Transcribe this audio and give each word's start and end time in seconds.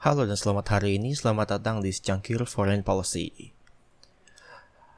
Halo 0.00 0.24
dan 0.24 0.32
selamat 0.32 0.80
hari 0.80 0.96
ini, 0.96 1.12
selamat 1.12 1.60
datang 1.60 1.84
di 1.84 1.92
Secangkir 1.92 2.40
Foreign 2.48 2.80
Policy. 2.80 3.52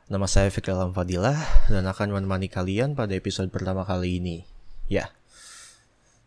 Nama 0.06 0.30
saya 0.30 0.46
Fikri 0.46 0.71
Alam 0.71 0.94
Fadilah 0.94 1.42
dan 1.67 1.90
akan 1.90 2.14
menemani 2.14 2.46
kalian 2.46 2.95
pada 2.95 3.11
episode 3.11 3.51
pertama 3.51 3.83
kali 3.83 4.23
ini. 4.23 4.46
Ya, 4.87 5.11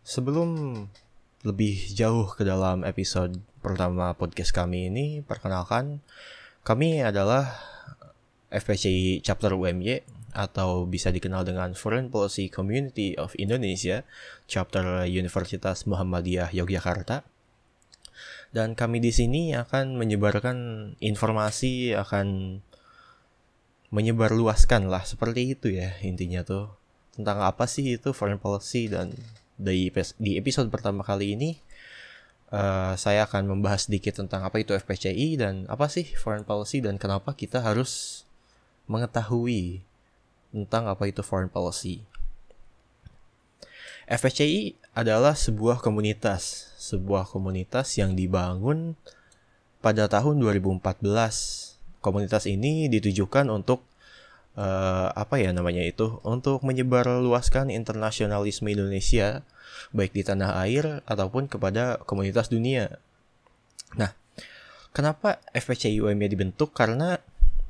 sebelum 0.04 0.84
lebih 1.40 1.88
jauh 1.96 2.28
ke 2.36 2.44
dalam 2.44 2.84
episode 2.84 3.40
pertama 3.64 4.12
podcast 4.12 4.52
kami 4.52 4.92
ini, 4.92 5.24
perkenalkan 5.24 6.04
kami 6.60 7.00
adalah 7.00 7.56
FPCI 8.52 9.24
Chapter 9.24 9.56
UMY 9.56 10.04
atau 10.36 10.84
bisa 10.84 11.08
dikenal 11.08 11.48
dengan 11.48 11.72
Foreign 11.72 12.12
Policy 12.12 12.52
Community 12.52 13.16
of 13.16 13.32
Indonesia, 13.40 14.04
Chapter 14.44 15.08
Universitas 15.08 15.88
Muhammadiyah 15.88 16.52
Yogyakarta 16.52 17.24
dan 18.56 18.72
kami 18.72 19.04
di 19.04 19.12
sini 19.12 19.52
akan 19.52 20.00
menyebarkan 20.00 20.56
informasi 21.04 21.92
akan 21.92 22.58
menyebarluaskan 23.92 24.88
lah 24.88 25.04
seperti 25.04 25.52
itu 25.52 25.76
ya 25.76 25.92
intinya 26.00 26.40
tuh 26.40 26.72
tentang 27.12 27.44
apa 27.44 27.68
sih 27.68 28.00
itu 28.00 28.16
foreign 28.16 28.40
policy 28.40 28.88
dan 28.88 29.12
di 29.60 29.92
di 30.16 30.40
episode 30.40 30.72
pertama 30.72 31.04
kali 31.04 31.36
ini 31.36 31.60
uh, 32.48 32.96
saya 32.96 33.28
akan 33.28 33.52
membahas 33.56 33.88
sedikit 33.92 34.16
tentang 34.24 34.40
apa 34.40 34.56
itu 34.56 34.72
FPCI 34.72 35.36
dan 35.36 35.68
apa 35.68 35.92
sih 35.92 36.08
foreign 36.16 36.48
policy 36.48 36.80
dan 36.80 36.96
kenapa 36.96 37.36
kita 37.36 37.60
harus 37.60 38.24
mengetahui 38.88 39.84
tentang 40.54 40.88
apa 40.88 41.10
itu 41.10 41.20
foreign 41.20 41.50
policy. 41.50 42.06
FPCI 44.06 44.78
adalah 44.94 45.34
sebuah 45.34 45.82
komunitas, 45.82 46.70
sebuah 46.86 47.26
komunitas 47.26 47.98
yang 47.98 48.14
dibangun 48.14 48.94
pada 49.82 50.06
tahun 50.06 50.38
2014. 50.38 50.78
Komunitas 51.98 52.46
ini 52.46 52.86
ditujukan 52.86 53.50
untuk 53.50 53.82
uh, 54.54 55.10
apa 55.10 55.42
ya 55.42 55.50
namanya 55.50 55.82
itu? 55.82 56.22
Untuk 56.22 56.62
menyebarluaskan 56.62 57.74
internasionalisme 57.74 58.70
Indonesia 58.70 59.42
baik 59.90 60.14
di 60.14 60.22
tanah 60.22 60.62
air 60.62 61.02
ataupun 61.04 61.50
kepada 61.50 61.98
komunitas 62.06 62.48
dunia. 62.48 62.98
Nah, 63.98 64.14
kenapa 64.94 65.42
FPCI 65.52 66.00
UMY 66.00 66.30
dibentuk? 66.32 66.72
Karena 66.72 67.20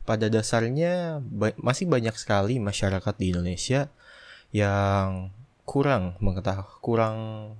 pada 0.07 0.31
dasarnya 0.31 1.19
ba 1.19 1.51
masih 1.59 1.91
banyak 1.91 2.15
sekali 2.15 2.63
masyarakat 2.63 3.15
di 3.19 3.35
Indonesia 3.35 3.91
yang 4.55 5.35
kurang 5.67 6.15
mengetahui 6.23 6.71
kurang 6.79 7.17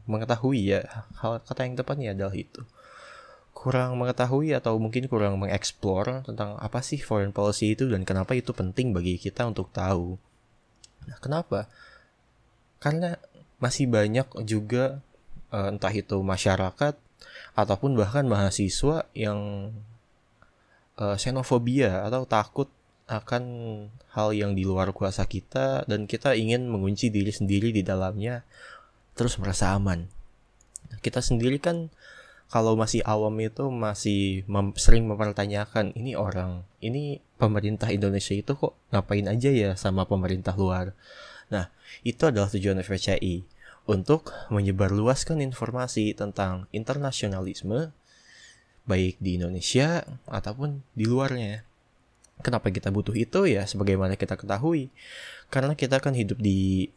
mengetahui 0.07 0.79
ya 0.79 0.81
hal 1.19 1.43
kata 1.43 1.67
yang 1.67 1.75
tepatnya 1.75 2.15
adalah 2.15 2.39
itu 2.39 2.63
kurang 3.57 3.97
mengetahui 3.97 4.53
atau 4.55 4.77
mungkin 4.77 5.09
kurang 5.11 5.41
mengeksplor 5.41 6.29
tentang 6.29 6.61
apa 6.61 6.85
sih 6.85 7.01
foreign 7.01 7.33
policy 7.35 7.75
itu 7.75 7.89
dan 7.89 8.05
kenapa 8.05 8.37
itu 8.37 8.53
penting 8.53 8.93
bagi 8.93 9.17
kita 9.17 9.49
untuk 9.49 9.73
tahu. 9.73 10.21
Nah, 11.09 11.17
kenapa? 11.25 11.65
Karena 12.79 13.17
masih 13.57 13.89
banyak 13.89 14.29
juga 14.45 15.01
uh, 15.49 15.73
entah 15.73 15.91
itu 15.91 16.21
masyarakat 16.21 16.95
ataupun 17.57 17.97
bahkan 17.97 18.29
mahasiswa 18.29 19.09
yang 19.17 19.73
uh, 21.01 21.17
xenofobia 21.17 22.05
atau 22.05 22.29
takut 22.29 22.69
akan 23.07 23.43
hal 24.11 24.35
yang 24.35 24.59
di 24.59 24.67
luar 24.67 24.91
kuasa 24.91 25.31
kita 25.31 25.87
dan 25.87 26.11
kita 26.11 26.35
ingin 26.35 26.67
mengunci 26.67 27.07
diri 27.11 27.31
sendiri 27.31 27.71
di 27.71 27.87
dalamnya 27.87 28.43
terus 29.15 29.39
merasa 29.39 29.73
aman. 29.79 30.11
Kita 31.01 31.23
sendiri 31.23 31.63
kan 31.63 31.91
kalau 32.47 32.79
masih 32.79 33.03
awam 33.03 33.35
itu 33.43 33.67
masih 33.75 34.47
mem 34.47 34.71
sering 34.79 35.07
mempertanyakan 35.11 35.91
ini 35.99 36.15
orang, 36.15 36.63
ini 36.79 37.19
pemerintah 37.43 37.91
Indonesia 37.91 38.39
itu 38.39 38.55
kok 38.55 38.79
ngapain 38.95 39.27
aja 39.27 39.51
ya 39.51 39.71
sama 39.75 40.07
pemerintah 40.07 40.55
luar. 40.55 40.95
Nah, 41.51 41.71
itu 42.07 42.23
adalah 42.27 42.47
tujuan 42.51 42.79
FPCI 42.83 43.43
untuk 43.87 44.35
menyebarluaskan 44.51 45.43
informasi 45.43 46.15
tentang 46.15 46.71
internasionalisme 46.71 47.91
baik 48.87 49.19
di 49.19 49.39
Indonesia 49.39 50.07
ataupun 50.31 50.87
di 50.95 51.07
luarnya. 51.07 51.67
Kenapa 52.45 52.69
kita 52.69 52.93
butuh 52.93 53.17
itu 53.17 53.49
ya 53.49 53.65
sebagaimana 53.65 54.15
kita 54.15 54.37
ketahui 54.37 54.93
karena 55.49 55.73
kita 55.73 56.03
kan 56.03 56.13
hidup 56.13 56.37
di 56.37 56.93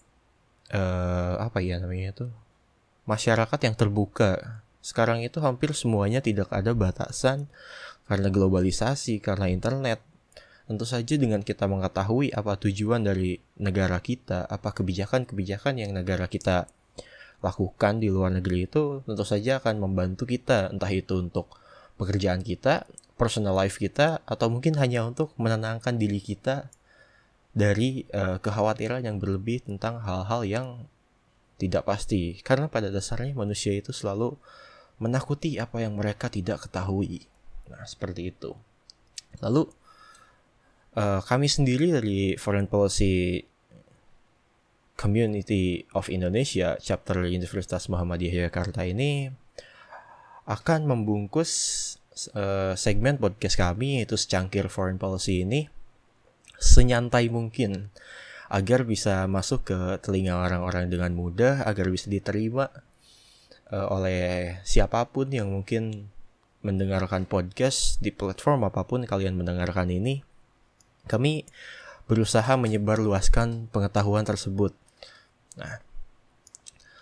uh, 0.74 1.40
apa 1.40 1.64
ya 1.64 1.80
namanya 1.80 2.12
itu 2.14 2.26
masyarakat 3.10 3.60
yang 3.66 3.76
terbuka. 3.76 4.62
Sekarang 4.80 5.20
itu 5.26 5.42
hampir 5.42 5.74
semuanya 5.74 6.22
tidak 6.22 6.54
ada 6.54 6.72
batasan 6.72 7.50
karena 8.06 8.30
globalisasi, 8.30 9.22
karena 9.22 9.50
internet. 9.50 10.02
Tentu 10.70 10.86
saja 10.86 11.18
dengan 11.18 11.42
kita 11.42 11.66
mengetahui 11.66 12.30
apa 12.30 12.54
tujuan 12.62 13.02
dari 13.02 13.42
negara 13.58 13.98
kita, 13.98 14.46
apa 14.46 14.70
kebijakan-kebijakan 14.70 15.82
yang 15.82 15.98
negara 15.98 16.30
kita 16.30 16.70
lakukan 17.40 18.04
di 18.04 18.12
luar 18.12 18.36
negeri 18.36 18.68
itu 18.68 19.00
tentu 19.08 19.24
saja 19.24 19.64
akan 19.64 19.80
membantu 19.80 20.28
kita 20.28 20.76
entah 20.76 20.92
itu 20.92 21.24
untuk 21.24 21.48
pekerjaan 21.96 22.44
kita 22.44 22.84
personal 23.20 23.52
life 23.52 23.76
kita 23.76 24.24
atau 24.24 24.48
mungkin 24.48 24.80
hanya 24.80 25.04
untuk 25.04 25.36
menenangkan 25.36 26.00
diri 26.00 26.24
kita 26.24 26.72
dari 27.52 28.08
uh, 28.16 28.40
kekhawatiran 28.40 29.04
yang 29.04 29.20
berlebih 29.20 29.60
tentang 29.68 30.00
hal-hal 30.00 30.48
yang 30.48 30.68
tidak 31.60 31.84
pasti 31.84 32.40
karena 32.40 32.72
pada 32.72 32.88
dasarnya 32.88 33.36
manusia 33.36 33.76
itu 33.76 33.92
selalu 33.92 34.40
menakuti 35.04 35.60
apa 35.60 35.84
yang 35.84 36.00
mereka 36.00 36.32
tidak 36.32 36.64
ketahui. 36.64 37.28
Nah, 37.68 37.84
seperti 37.84 38.32
itu. 38.32 38.56
Lalu 39.44 39.68
uh, 40.96 41.20
kami 41.20 41.52
sendiri 41.52 41.92
dari 41.92 42.40
Foreign 42.40 42.72
Policy 42.72 43.44
Community 45.00 45.88
of 45.96 46.12
Indonesia 46.12 46.76
chapter 46.76 47.24
Universitas 47.24 47.88
Muhammadiyah 47.88 48.52
Jakarta 48.52 48.84
ini 48.84 49.32
akan 50.44 50.90
membungkus 50.92 51.89
uh, 52.36 52.76
segmen 52.76 53.16
podcast 53.16 53.56
kami 53.56 54.04
yaitu 54.04 54.20
secangkir 54.20 54.68
foreign 54.68 55.00
policy 55.00 55.48
ini 55.48 55.72
senyantai 56.60 57.32
mungkin 57.32 57.94
agar 58.50 58.84
bisa 58.84 59.30
masuk 59.30 59.72
ke 59.72 59.80
telinga 60.04 60.36
orang-orang 60.36 60.90
dengan 60.90 61.16
mudah 61.16 61.64
agar 61.64 61.88
bisa 61.88 62.10
diterima 62.12 62.68
uh, 63.72 63.88
oleh 63.94 64.58
siapa 64.66 65.06
pun 65.08 65.30
yang 65.30 65.54
mungkin 65.54 66.10
mendengarkan 66.60 67.24
podcast 67.24 68.04
di 68.04 68.12
platform 68.12 68.68
apa 68.68 68.84
pun 68.84 69.08
kalian 69.08 69.40
mendengarkan 69.40 69.88
ini. 69.88 70.28
Kami 71.08 71.48
berusaha 72.10 72.52
menyebarluaskan 72.60 73.72
pengetahuan 73.72 74.28
tersebut. 74.28 74.76
Nah 75.56 75.80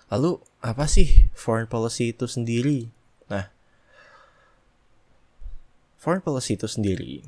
lalu 0.08 0.40
apa 0.62 0.86
sih 0.86 1.32
foreign 1.34 1.66
policy 1.66 2.14
itu 2.14 2.30
sendiri? 2.30 2.92
Nah 3.32 3.50
foreign 5.98 6.22
policy 6.22 6.56
itu 6.56 6.70
sendiri 6.70 7.26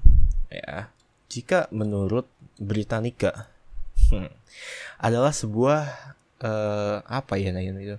ya 0.49 0.89
jika 1.29 1.69
menurut 1.69 2.25
Britannica 2.57 3.47
hmm, 4.09 4.33
adalah 4.97 5.29
sebuah 5.29 5.81
uh, 6.41 6.97
apa 7.05 7.37
ya 7.37 7.53
namanya 7.53 7.95
itu? 7.95 7.97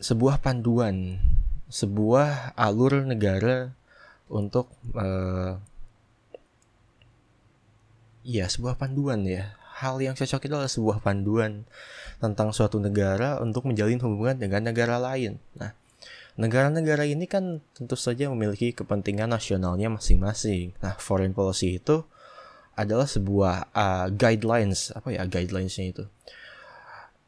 Sebuah 0.00 0.40
panduan 0.40 1.20
sebuah 1.66 2.54
alur 2.54 3.02
negara 3.02 3.74
untuk 4.30 4.70
uh, 4.94 5.58
ya 8.24 8.48
sebuah 8.48 8.80
panduan 8.80 9.22
ya. 9.28 9.54
Hal 9.76 10.00
yang 10.00 10.16
cocok 10.16 10.40
itu 10.40 10.54
adalah 10.56 10.72
sebuah 10.72 11.04
panduan 11.04 11.68
tentang 12.16 12.48
suatu 12.56 12.80
negara 12.80 13.36
untuk 13.44 13.68
menjalin 13.68 14.00
hubungan 14.00 14.40
dengan 14.40 14.64
negara 14.64 14.96
lain. 14.96 15.36
Nah 15.52 15.76
Negara-negara 16.36 17.08
ini 17.08 17.24
kan 17.24 17.64
tentu 17.72 17.96
saja 17.96 18.28
memiliki 18.28 18.76
kepentingan 18.76 19.32
nasionalnya 19.32 19.88
masing-masing. 19.88 20.76
Nah, 20.84 20.92
foreign 21.00 21.32
policy 21.32 21.80
itu 21.80 22.04
adalah 22.76 23.08
sebuah 23.08 23.72
uh, 23.72 24.06
guidelines 24.12 24.92
apa 24.92 25.16
ya 25.16 25.24
guidelinesnya 25.24 25.86
itu? 25.96 26.04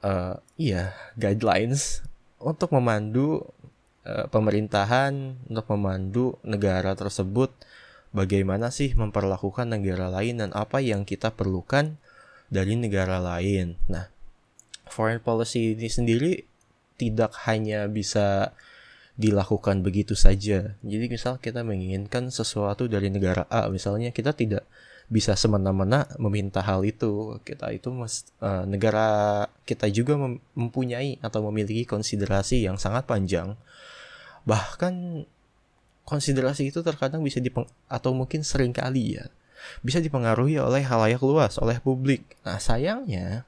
Uh, 0.04 0.36
iya, 0.60 0.92
guidelines 1.16 2.04
untuk 2.36 2.70
memandu 2.76 3.48
uh, 4.04 4.28
pemerintahan 4.28 5.40
untuk 5.48 5.66
memandu 5.72 6.36
negara 6.44 6.92
tersebut 6.92 7.50
bagaimana 8.12 8.68
sih 8.68 8.92
memperlakukan 8.92 9.72
negara 9.72 10.12
lain 10.12 10.44
dan 10.44 10.50
apa 10.52 10.84
yang 10.84 11.08
kita 11.08 11.32
perlukan 11.32 11.96
dari 12.52 12.76
negara 12.76 13.16
lain. 13.16 13.80
Nah, 13.88 14.12
foreign 14.88 15.20
policy 15.20 15.76
ini 15.76 15.88
sendiri 15.88 16.32
tidak 17.00 17.32
hanya 17.48 17.88
bisa 17.88 18.52
dilakukan 19.18 19.82
begitu 19.82 20.14
saja. 20.14 20.78
Jadi 20.80 21.04
misal 21.10 21.42
kita 21.42 21.66
menginginkan 21.66 22.30
sesuatu 22.30 22.86
dari 22.86 23.10
negara 23.10 23.44
A, 23.50 23.66
misalnya 23.66 24.14
kita 24.14 24.32
tidak 24.32 24.64
bisa 25.10 25.34
semena-mena 25.34 26.06
meminta 26.22 26.62
hal 26.62 26.86
itu. 26.86 27.42
Kita 27.42 27.74
itu 27.74 27.90
mas, 27.90 28.30
uh, 28.38 28.62
negara 28.62 29.44
kita 29.66 29.90
juga 29.90 30.14
mempunyai 30.54 31.18
atau 31.18 31.42
memiliki 31.50 31.82
konsiderasi 31.82 32.62
yang 32.64 32.78
sangat 32.78 33.04
panjang 33.10 33.58
Bahkan 34.48 35.28
konsiderasi 36.08 36.72
itu 36.72 36.80
terkadang 36.80 37.20
bisa 37.20 37.36
dipeng 37.36 37.68
atau 37.84 38.16
mungkin 38.16 38.40
sering 38.40 38.72
kali 38.72 39.20
ya 39.20 39.28
bisa 39.82 39.98
dipengaruhi 40.00 40.56
oleh 40.56 40.80
halayak 40.86 41.20
luas, 41.20 41.60
oleh 41.60 41.76
publik. 41.82 42.24
Nah, 42.46 42.56
sayangnya 42.56 43.44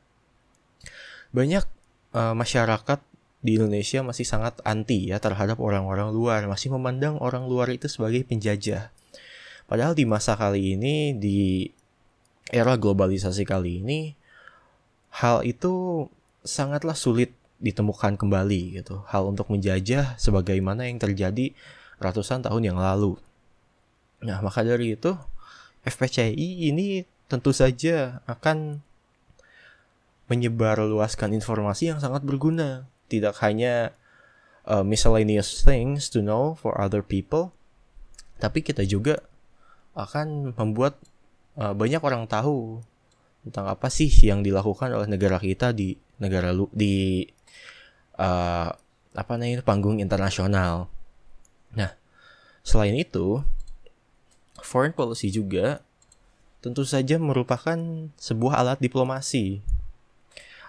banyak 1.33 1.65
uh, 2.13 2.35
masyarakat 2.37 3.01
di 3.41 3.57
Indonesia 3.57 4.05
masih 4.05 4.29
sangat 4.29 4.61
anti 4.69 5.09
ya 5.09 5.17
terhadap 5.17 5.57
orang-orang 5.61 6.13
luar, 6.13 6.45
masih 6.45 6.73
memandang 6.77 7.17
orang 7.21 7.49
luar 7.49 7.73
itu 7.73 7.89
sebagai 7.89 8.25
penjajah. 8.29 8.93
Padahal 9.65 9.97
di 9.97 10.05
masa 10.05 10.37
kali 10.37 10.77
ini 10.77 11.17
di 11.17 11.71
era 12.51 12.75
globalisasi 12.75 13.47
kali 13.47 13.81
ini 13.81 14.13
hal 15.15 15.47
itu 15.47 16.07
sangatlah 16.43 16.99
sulit 16.99 17.33
ditemukan 17.61 18.17
kembali 18.17 18.81
gitu. 18.83 19.05
Hal 19.09 19.29
untuk 19.29 19.49
menjajah 19.53 20.17
sebagaimana 20.17 20.89
yang 20.89 20.99
terjadi 20.99 21.53
ratusan 22.01 22.45
tahun 22.45 22.73
yang 22.73 22.79
lalu. 22.81 23.21
Nah, 24.25 24.41
maka 24.45 24.65
dari 24.65 24.97
itu 24.97 25.17
FPCI 25.85 26.69
ini 26.69 27.05
tentu 27.29 27.53
saja 27.57 28.21
akan 28.29 28.85
menyebarluaskan 30.29 31.37
informasi 31.37 31.93
yang 31.93 32.01
sangat 32.01 32.25
berguna. 32.25 32.89
Tidak 33.11 33.35
hanya 33.43 33.93
uh, 34.71 34.87
miscellaneous 34.87 35.67
things 35.67 36.07
to 36.15 36.23
know 36.23 36.55
for 36.55 36.79
other 36.79 37.03
people, 37.03 37.51
tapi 38.39 38.63
kita 38.63 38.87
juga 38.87 39.19
akan 39.99 40.55
membuat 40.55 40.97
uh, 41.59 41.75
banyak 41.75 41.99
orang 41.99 42.31
tahu 42.31 42.81
tentang 43.43 43.67
apa 43.67 43.91
sih 43.91 44.09
yang 44.23 44.47
dilakukan 44.47 44.93
oleh 44.95 45.09
negara 45.11 45.41
kita 45.41 45.75
di 45.75 45.97
negara 46.21 46.53
lu 46.53 46.69
di 46.71 47.25
uh, 48.21 48.71
apa 49.11 49.33
namanya 49.35 49.65
panggung 49.67 49.99
internasional. 49.99 50.87
Nah, 51.75 51.91
selain 52.63 52.95
itu, 52.95 53.43
foreign 54.63 54.95
policy 54.95 55.33
juga 55.33 55.83
tentu 56.61 56.85
saja 56.85 57.17
merupakan 57.17 57.77
sebuah 58.21 58.61
alat 58.61 58.79
diplomasi. 58.79 59.65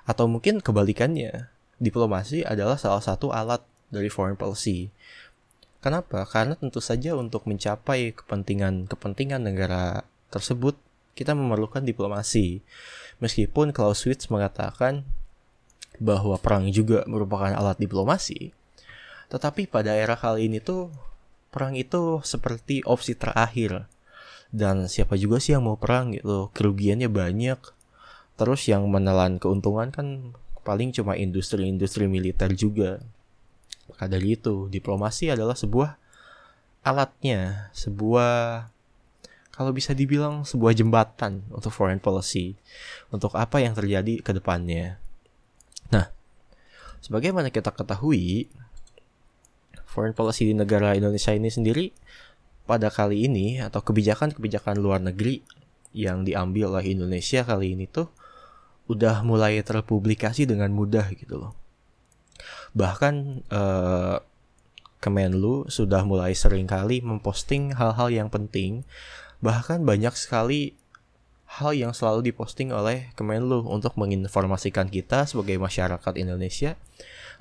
Atau 0.07 0.25
mungkin 0.25 0.63
kebalikannya, 0.63 1.51
diplomasi 1.81 2.45
adalah 2.45 2.77
salah 2.77 3.01
satu 3.01 3.33
alat 3.33 3.65
dari 3.89 4.07
foreign 4.07 4.37
policy. 4.37 4.93
Kenapa? 5.81 6.29
Karena 6.29 6.53
tentu 6.53 6.77
saja 6.77 7.17
untuk 7.17 7.49
mencapai 7.49 8.13
kepentingan-kepentingan 8.13 9.41
negara 9.41 10.05
tersebut, 10.29 10.77
kita 11.17 11.33
memerlukan 11.33 11.81
diplomasi. 11.81 12.61
Meskipun 13.17 13.73
Clausewitz 13.73 14.29
mengatakan 14.29 15.01
bahwa 15.97 16.37
perang 16.37 16.69
juga 16.69 17.01
merupakan 17.09 17.49
alat 17.53 17.81
diplomasi, 17.81 18.53
tetapi 19.33 19.65
pada 19.65 19.97
era 19.97 20.13
kali 20.13 20.49
ini 20.49 20.61
tuh 20.61 20.93
perang 21.49 21.73
itu 21.73 22.21
seperti 22.21 22.85
opsi 22.85 23.17
terakhir. 23.17 23.89
Dan 24.51 24.85
siapa 24.85 25.15
juga 25.15 25.39
sih 25.39 25.55
yang 25.55 25.65
mau 25.65 25.79
perang 25.79 26.13
gitu, 26.13 26.51
kerugiannya 26.53 27.07
banyak. 27.07 27.59
Terus 28.35 28.61
yang 28.67 28.85
menelan 28.91 29.39
keuntungan 29.39 29.89
kan 29.93 30.35
paling 30.61 30.93
cuma 30.93 31.17
industri-industri 31.17 32.05
militer 32.05 32.53
juga. 32.53 33.01
Maka 33.89 34.05
dari 34.07 34.37
itu, 34.37 34.69
diplomasi 34.71 35.33
adalah 35.33 35.57
sebuah 35.57 35.97
alatnya, 36.81 37.69
sebuah 37.75 38.65
kalau 39.51 39.75
bisa 39.75 39.91
dibilang 39.91 40.47
sebuah 40.47 40.73
jembatan 40.73 41.45
untuk 41.51 41.69
foreign 41.69 42.01
policy, 42.01 42.55
untuk 43.13 43.35
apa 43.35 43.61
yang 43.61 43.75
terjadi 43.75 44.23
ke 44.23 44.31
depannya. 44.31 44.97
Nah, 45.91 46.09
sebagaimana 47.03 47.51
kita 47.51 47.69
ketahui, 47.75 48.47
foreign 49.85 50.15
policy 50.15 50.49
di 50.49 50.55
negara 50.55 50.95
Indonesia 50.95 51.35
ini 51.35 51.51
sendiri 51.51 51.91
pada 52.63 52.87
kali 52.87 53.27
ini 53.27 53.59
atau 53.59 53.83
kebijakan-kebijakan 53.83 54.79
luar 54.79 55.03
negeri 55.03 55.43
yang 55.91 56.23
diambil 56.23 56.71
oleh 56.79 56.95
Indonesia 56.95 57.43
kali 57.43 57.75
ini 57.75 57.85
tuh 57.91 58.07
udah 58.91 59.23
mulai 59.23 59.59
terpublikasi 59.63 60.43
dengan 60.43 60.71
mudah 60.75 61.07
gitu 61.15 61.39
loh. 61.39 61.53
Bahkan 62.75 63.13
eh, 63.47 64.17
Kemenlu 65.01 65.65
sudah 65.65 66.05
mulai 66.05 66.37
sering 66.37 66.69
kali 66.69 67.01
memposting 67.01 67.73
hal-hal 67.73 68.13
yang 68.13 68.29
penting. 68.29 68.85
Bahkan 69.41 69.81
banyak 69.81 70.13
sekali 70.13 70.77
hal 71.57 71.73
yang 71.73 71.91
selalu 71.91 72.29
diposting 72.29 72.69
oleh 72.69 73.09
Kemenlu 73.17 73.65
untuk 73.65 73.97
menginformasikan 73.97 74.93
kita 74.93 75.25
sebagai 75.25 75.57
masyarakat 75.57 76.13
Indonesia 76.21 76.77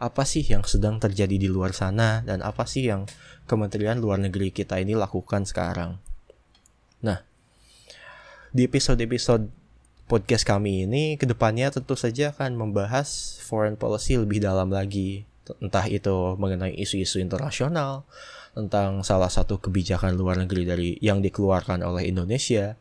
apa 0.01 0.25
sih 0.25 0.41
yang 0.41 0.65
sedang 0.65 0.97
terjadi 0.97 1.37
di 1.37 1.45
luar 1.53 1.77
sana 1.77 2.25
dan 2.25 2.41
apa 2.41 2.65
sih 2.65 2.89
yang 2.89 3.05
Kementerian 3.45 4.01
Luar 4.01 4.17
Negeri 4.17 4.49
kita 4.49 4.81
ini 4.81 4.97
lakukan 4.97 5.45
sekarang. 5.45 6.01
Nah, 7.05 7.21
di 8.49 8.65
episode-episode 8.65 9.60
podcast 10.11 10.43
kami 10.43 10.91
ini 10.91 11.15
ke 11.15 11.23
depannya 11.23 11.71
tentu 11.71 11.95
saja 11.95 12.35
akan 12.35 12.59
membahas 12.59 13.39
foreign 13.47 13.79
policy 13.79 14.19
lebih 14.19 14.43
dalam 14.43 14.75
lagi. 14.75 15.23
Entah 15.63 15.87
itu 15.87 16.35
mengenai 16.35 16.75
isu-isu 16.75 17.23
internasional, 17.23 18.03
tentang 18.59 19.07
salah 19.07 19.31
satu 19.31 19.63
kebijakan 19.63 20.19
luar 20.19 20.43
negeri 20.43 20.63
dari 20.67 20.89
yang 20.99 21.23
dikeluarkan 21.23 21.87
oleh 21.87 22.11
Indonesia. 22.11 22.75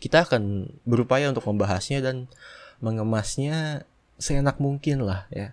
Kita 0.00 0.24
akan 0.24 0.72
berupaya 0.88 1.28
untuk 1.28 1.44
membahasnya 1.44 2.00
dan 2.00 2.32
mengemasnya 2.80 3.84
seenak 4.16 4.56
mungkin 4.56 5.04
lah 5.04 5.28
ya 5.28 5.52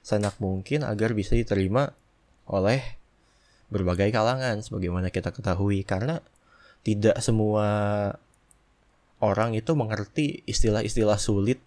senak 0.00 0.40
mungkin 0.40 0.82
agar 0.82 1.12
bisa 1.12 1.36
diterima 1.36 1.92
oleh 2.48 2.82
berbagai 3.70 4.10
kalangan 4.10 4.58
sebagaimana 4.64 5.12
kita 5.12 5.30
ketahui 5.30 5.86
karena 5.86 6.18
tidak 6.82 7.20
semua 7.20 7.66
orang 9.20 9.56
itu 9.56 9.72
mengerti 9.76 10.42
istilah-istilah 10.48 11.20
sulit, 11.20 11.60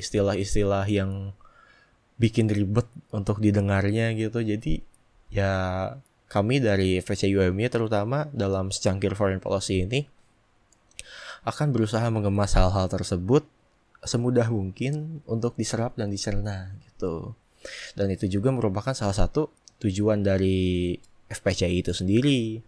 istilah-istilah 0.00 0.84
yang 0.88 1.32
bikin 2.16 2.48
ribet 2.48 2.88
untuk 3.12 3.40
didengarnya 3.40 4.16
gitu. 4.16 4.40
Jadi 4.40 4.80
ya 5.28 5.92
kami 6.26 6.58
dari 6.58 6.98
VCUMY 6.98 7.68
terutama 7.70 8.26
dalam 8.32 8.72
secangkir 8.72 9.14
foreign 9.14 9.38
policy 9.38 9.86
ini 9.86 10.08
akan 11.46 11.70
berusaha 11.70 12.02
mengemas 12.10 12.58
hal-hal 12.58 12.90
tersebut 12.90 13.46
semudah 14.02 14.50
mungkin 14.50 15.22
untuk 15.30 15.54
diserap 15.54 15.94
dan 15.94 16.10
dicerna 16.10 16.74
gitu. 16.82 17.38
Dan 17.94 18.10
itu 18.10 18.26
juga 18.26 18.50
merupakan 18.50 18.94
salah 18.94 19.14
satu 19.14 19.50
tujuan 19.82 20.22
dari 20.26 20.94
FPCI 21.26 21.82
itu 21.82 21.92
sendiri, 21.94 22.62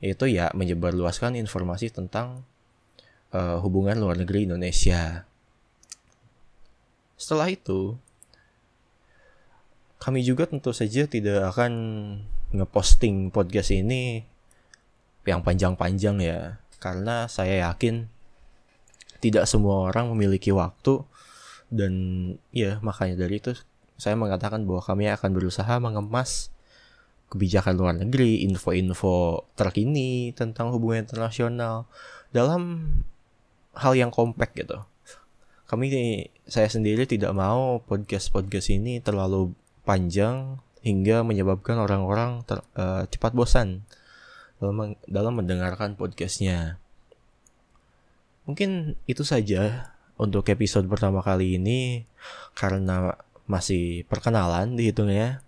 yaitu 0.00 0.24
ya 0.28 0.48
menyebarluaskan 0.56 1.36
informasi 1.36 1.92
tentang 1.92 2.44
uh, 3.32 3.58
hubungan 3.60 3.98
luar 3.98 4.16
negeri 4.16 4.48
Indonesia. 4.48 5.24
Setelah 7.18 7.50
itu, 7.50 7.98
kami 9.98 10.22
juga 10.22 10.46
tentu 10.46 10.70
saja 10.70 11.10
tidak 11.10 11.50
akan 11.50 11.72
ngeposting 12.54 13.34
podcast 13.34 13.74
ini 13.74 14.22
yang 15.26 15.44
panjang-panjang 15.44 16.16
ya, 16.24 16.62
karena 16.80 17.28
saya 17.28 17.68
yakin 17.68 18.08
tidak 19.18 19.50
semua 19.50 19.90
orang 19.90 20.14
memiliki 20.14 20.54
waktu 20.54 21.02
dan 21.68 21.92
ya 22.54 22.80
makanya 22.80 23.26
dari 23.26 23.42
itu 23.42 23.52
saya 23.98 24.14
mengatakan 24.14 24.62
bahwa 24.64 24.80
kami 24.80 25.10
akan 25.10 25.30
berusaha 25.34 25.74
mengemas 25.82 26.54
kebijakan 27.28 27.74
luar 27.76 27.94
negeri, 27.98 28.46
info-info 28.48 29.44
terkini 29.52 30.32
tentang 30.32 30.72
hubungan 30.72 31.04
internasional 31.04 31.84
dalam 32.32 32.88
hal 33.78 33.94
yang 33.94 34.10
kompak 34.10 34.52
gitu. 34.58 34.82
Kami 35.70 35.86
saya 36.48 36.66
sendiri 36.66 37.06
tidak 37.06 37.30
mau 37.36 37.78
podcast-podcast 37.86 38.74
ini 38.74 38.98
terlalu 38.98 39.54
panjang 39.86 40.58
hingga 40.82 41.22
menyebabkan 41.22 41.78
orang-orang 41.78 42.42
uh, 42.48 43.04
cepat 43.06 43.32
bosan 43.36 43.84
dalam 44.58 44.98
dalam 45.06 45.32
mendengarkan 45.38 45.94
podcastnya. 45.94 46.80
Mungkin 48.48 48.96
itu 49.04 49.22
saja 49.22 49.92
untuk 50.16 50.48
episode 50.50 50.88
pertama 50.88 51.20
kali 51.20 51.60
ini 51.60 52.08
karena 52.56 53.14
masih 53.44 54.08
perkenalan 54.08 54.74
dihitungnya 54.74 55.44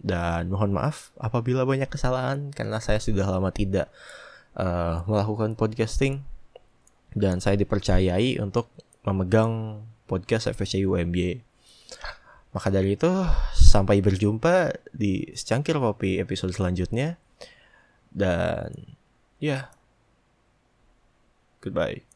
dan 0.00 0.48
mohon 0.48 0.72
maaf 0.72 1.10
apabila 1.18 1.66
banyak 1.66 1.90
kesalahan 1.90 2.54
karena 2.54 2.78
saya 2.78 3.02
sudah 3.02 3.26
lama 3.26 3.50
tidak 3.50 3.90
uh, 4.54 5.02
melakukan 5.10 5.58
podcasting 5.58 6.22
dan 7.16 7.40
saya 7.40 7.56
dipercayai 7.56 8.36
untuk 8.44 8.68
memegang 9.08 9.80
podcast 10.04 10.52
FSC 10.52 10.84
UMB. 10.84 11.40
Maka 12.52 12.68
dari 12.68 12.96
itu 12.96 13.08
sampai 13.56 14.04
berjumpa 14.04 14.76
di 14.92 15.24
secangkir 15.32 15.80
kopi 15.80 16.20
episode 16.20 16.52
selanjutnya 16.52 17.16
dan 18.12 18.72
ya 19.40 19.48
yeah. 19.48 19.62
goodbye. 21.60 22.15